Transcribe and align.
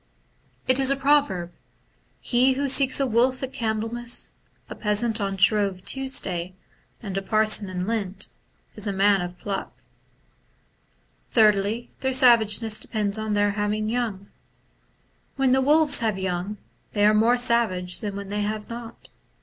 It 0.67 0.79
is 0.79 0.89
a 0.89 0.95
proverb, 0.95 1.51
* 1.89 1.95
He 2.21 2.53
who 2.53 2.67
seeks 2.67 2.99
a 2.99 3.05
wolf 3.05 3.43
at 3.43 3.53
Candlemas, 3.53 4.31
a 4.67 4.73
peasant 4.73 5.21
on 5.21 5.37
Shrove 5.37 5.85
Tuesday, 5.85 6.55
and 7.03 7.15
a 7.19 7.21
parson 7.21 7.69
in 7.69 7.85
Lent, 7.85 8.29
is 8.75 8.87
a 8.87 8.93
man 8.93 9.21
of 9.21 9.37
pluck.'... 9.37 9.83
Thirdly, 11.29 11.91
their 11.99 12.13
savageness 12.13 12.79
depends 12.79 13.19
on 13.19 13.33
their 13.33 13.51
having 13.51 13.89
young. 13.89 14.29
«When 15.35 15.51
the 15.51 15.61
wolves 15.61 15.99
have 15.99 16.17
young, 16.17 16.57
they 16.93 17.05
are 17.05 17.13
more 17.13 17.37
savage 17.37 17.99
than 17.99 18.15
when 18.15 18.29
they 18.29 18.41
have 18.41 18.67
not. 18.69 19.07